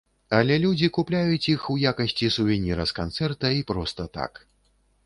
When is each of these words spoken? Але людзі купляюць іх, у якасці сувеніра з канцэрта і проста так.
Але 0.37 0.55
людзі 0.63 0.89
купляюць 0.97 1.49
іх, 1.53 1.67
у 1.75 1.77
якасці 1.91 2.33
сувеніра 2.37 2.89
з 2.95 2.99
канцэрта 3.03 3.57
і 3.61 3.67
проста 3.75 4.13
так. 4.19 4.45